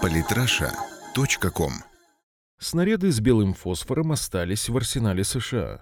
[0.00, 1.72] Политраша.ком
[2.58, 5.80] Снаряды с белым фосфором остались в арсенале США.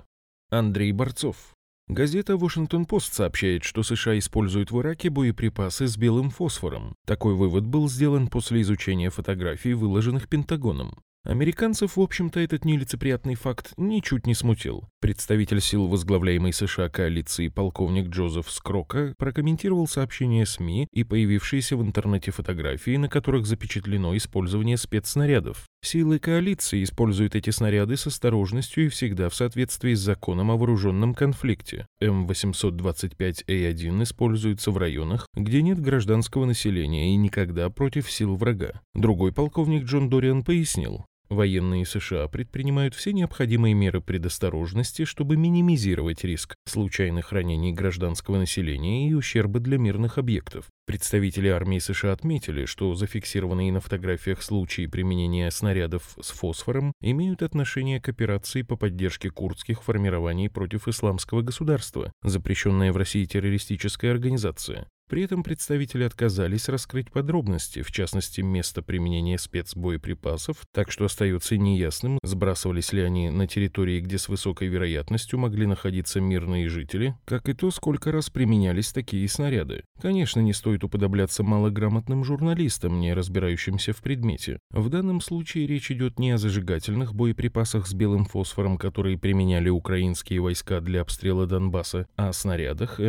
[0.50, 1.54] Андрей Борцов.
[1.88, 6.94] Газета «Вашингтон-Пост» сообщает, что США используют в Ираке боеприпасы с белым фосфором.
[7.06, 11.02] Такой вывод был сделан после изучения фотографий, выложенных Пентагоном.
[11.24, 14.88] Американцев, в общем-то, этот нелицеприятный факт ничуть не смутил.
[15.00, 22.30] Представитель сил возглавляемой США коалиции полковник Джозеф Скрока прокомментировал сообщение СМИ и появившиеся в интернете
[22.30, 25.66] фотографии, на которых запечатлено использование спецснарядов.
[25.82, 31.14] Силы коалиции используют эти снаряды с осторожностью и всегда в соответствии с законом о вооруженном
[31.14, 31.86] конфликте.
[32.02, 38.80] М825А1 используется в районах, где нет гражданского населения и никогда против сил врага.
[38.94, 46.56] Другой полковник Джон Дориан пояснил, Военные США предпринимают все необходимые меры предосторожности, чтобы минимизировать риск
[46.66, 50.66] случайных ранений гражданского населения и ущерба для мирных объектов.
[50.86, 58.00] Представители армии США отметили, что зафиксированные на фотографиях случаи применения снарядов с фосфором имеют отношение
[58.00, 64.88] к операции по поддержке курдских формирований против исламского государства, запрещенная в России террористическая организация.
[65.10, 72.20] При этом представители отказались раскрыть подробности, в частности, место применения спецбоеприпасов, так что остается неясным,
[72.22, 77.54] сбрасывались ли они на территории, где с высокой вероятностью могли находиться мирные жители, как и
[77.54, 79.82] то, сколько раз применялись такие снаряды.
[80.00, 84.60] Конечно, не стоит уподобляться малограмотным журналистам, не разбирающимся в предмете.
[84.70, 90.40] В данном случае речь идет не о зажигательных боеприпасах с белым фосфором, которые применяли украинские
[90.40, 93.00] войска для обстрела Донбасса, а о снарядах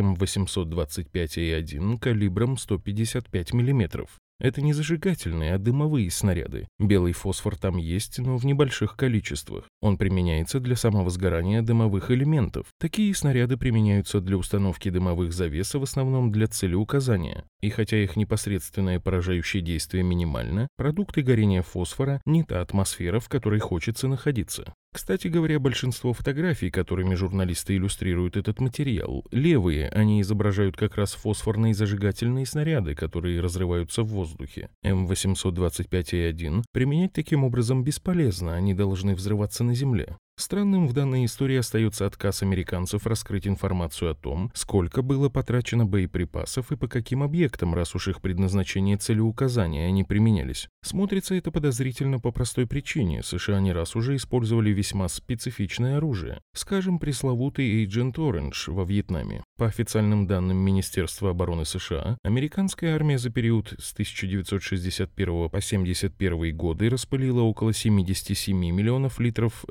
[1.92, 4.06] М825А1 калибром 155 мм.
[4.40, 6.66] Это не зажигательные, а дымовые снаряды.
[6.80, 9.68] Белый фосфор там есть, но в небольших количествах.
[9.80, 12.66] Он применяется для самовозгорания дымовых элементов.
[12.80, 17.44] Такие снаряды применяются для установки дымовых завес, в основном для целеуказания.
[17.60, 23.60] И хотя их непосредственное поражающее действие минимально, продукты горения фосфора не та атмосфера, в которой
[23.60, 24.74] хочется находиться.
[24.92, 31.72] Кстати говоря, большинство фотографий, которыми журналисты иллюстрируют этот материал, левые, они изображают как раз фосфорные
[31.72, 34.68] зажигательные снаряды, которые разрываются в воздухе.
[34.84, 40.18] М825А1 применять таким образом бесполезно, они должны взрываться на земле.
[40.36, 46.72] Странным в данной истории остается отказ американцев раскрыть информацию о том, сколько было потрачено боеприпасов
[46.72, 50.68] и по каким объектам, раз уж их предназначение целеуказания они применялись.
[50.82, 53.22] Смотрится это подозрительно по простой причине.
[53.22, 56.40] США не раз уже использовали весьма специфичное оружие.
[56.54, 59.44] Скажем, пресловутый Agent Orange во Вьетнаме.
[59.58, 66.88] По официальным данным Министерства обороны США, американская армия за период с 1961 по 1971 годы
[66.88, 69.64] распылила около 77 миллионов литров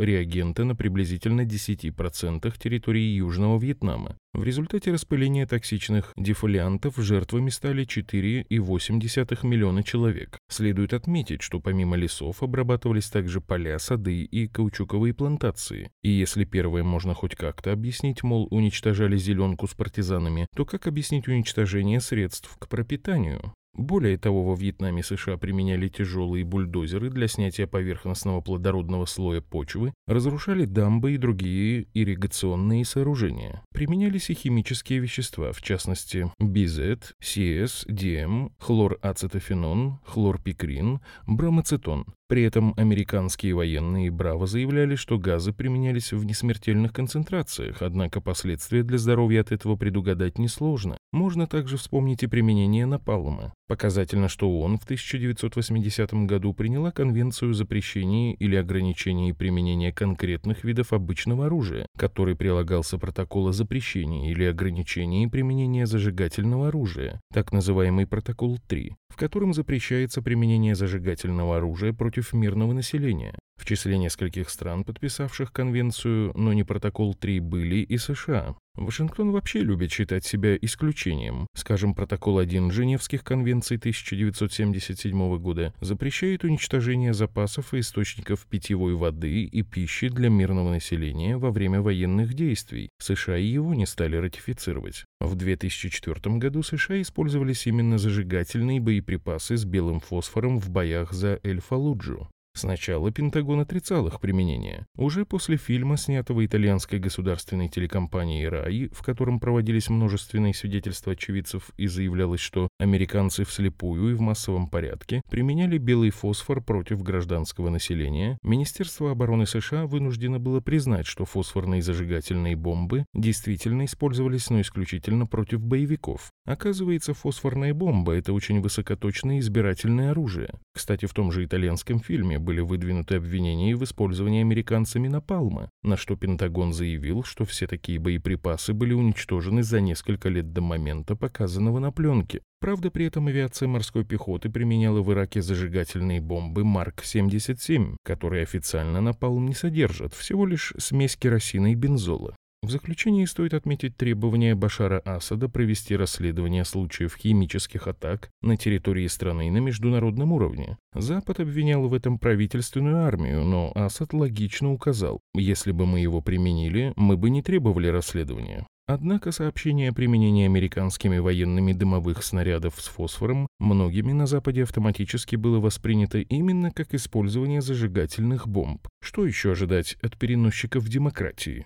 [0.51, 4.17] реагента на приблизительно 10% территории Южного Вьетнама.
[4.34, 10.38] В результате распыления токсичных дефолиантов жертвами стали 4,8 миллиона человек.
[10.50, 15.90] Следует отметить, что помимо лесов обрабатывались также поля, сады и каучуковые плантации.
[16.03, 21.28] И если первое можно хоть как-то объяснить, мол, уничтожали зеленку с партизанами, то как объяснить
[21.28, 23.53] уничтожение средств к пропитанию?
[23.74, 30.66] Более того, во Вьетнаме США применяли тяжелые бульдозеры для снятия поверхностного плодородного слоя почвы, разрушали
[30.66, 33.64] дамбы и другие ирригационные сооружения.
[33.74, 42.06] Применялись и химические вещества, в частности, бизет, CS, ДМ, хлорацетофенон, хлорпикрин, бромацетон.
[42.31, 49.00] При этом американские военные браво заявляли, что газы применялись в несмертельных концентрациях, однако последствия для
[49.00, 50.97] здоровья от этого предугадать несложно.
[51.12, 53.53] Можно также вспомнить и применение напалма.
[53.68, 60.94] Показательно, что ООН в 1980 году приняла Конвенцию о запрещении или ограничении применения конкретных видов
[60.94, 68.58] обычного оружия, который прилагался протокол о запрещении или ограничении применения зажигательного оружия, так называемый протокол
[68.70, 73.38] 3, в котором запрещается применение зажигательного оружия против мирного населения.
[73.58, 78.56] В числе нескольких стран, подписавших конвенцию, но не протокол 3, были и США.
[78.76, 81.48] Вашингтон вообще любит считать себя исключением.
[81.54, 89.62] Скажем, протокол 1 Женевских конвенций 1977 года запрещает уничтожение запасов и источников питьевой воды и
[89.62, 92.90] пищи для мирного населения во время военных действий.
[93.00, 95.06] США и его не стали ратифицировать.
[95.20, 102.29] В 2004 году США использовались именно зажигательные боеприпасы с белым фосфором в боях за Эль-Фалуджу.
[102.53, 104.86] Сначала Пентагон отрицал их применение.
[104.98, 111.88] Уже после фильма, снятого итальянской государственной телекомпанией РАИ, в котором проводились множественные свидетельства очевидцев и
[111.88, 119.12] заявлялось, что американцы вслепую и в массовом порядке применяли белый фосфор против гражданского населения, Министерство
[119.12, 126.32] обороны США вынуждено было признать, что фосфорные зажигательные бомбы действительно использовались, но исключительно против боевиков.
[126.46, 130.50] Оказывается, фосфорная бомба– это очень высокоточное избирательное оружие.
[130.74, 136.17] Кстати, в том же итальянском фильме были выдвинуты обвинения в использовании американцами напалма, на что
[136.17, 141.91] Пентагон заявил, что все такие боеприпасы были уничтожены за несколько лет до момента, показанного на
[141.91, 142.41] пленке.
[142.59, 149.47] Правда, при этом авиация морской пехоты применяла в Ираке зажигательные бомбы Марк-77, которые официально напалм
[149.47, 152.35] не содержат, всего лишь смесь керосина и бензола.
[152.63, 159.49] В заключении стоит отметить требование Башара Асада провести расследование случаев химических атак на территории страны
[159.49, 160.78] на международном уровне.
[160.93, 166.93] Запад обвинял в этом правительственную армию, но Асад логично указал, если бы мы его применили,
[166.96, 168.67] мы бы не требовали расследования.
[168.85, 175.59] Однако сообщение о применении американскими военными дымовых снарядов с фосфором многими на Западе автоматически было
[175.59, 178.87] воспринято именно как использование зажигательных бомб.
[179.02, 181.66] Что еще ожидать от переносчиков демократии?